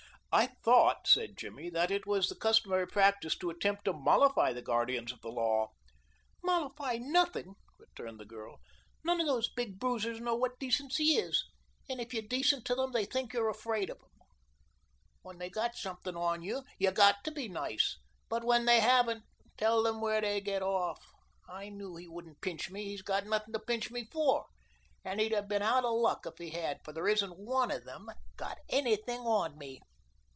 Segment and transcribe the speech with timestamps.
[0.33, 4.61] "I thought," said Jimmy, "that it was the customary practise to attempt to mollify the
[4.61, 5.71] guardians of the law."
[6.41, 8.61] "Mollify nothing," returned the girl.
[9.03, 11.43] "None of these big bruisers knows what decency is,
[11.89, 14.11] and if you're decent to them they think you're afraid of them.
[15.21, 17.97] When they got something on you you got to be nice,
[18.29, 19.23] but when they haven't,
[19.57, 21.05] tell them where they get off.
[21.49, 24.45] I knew he wouldn't pinch me; he's got nothing to pinch me for,
[25.03, 27.83] and he'd have been out of luck if he had, for there hasn't one of
[27.83, 28.07] them
[28.37, 29.81] got anything on me."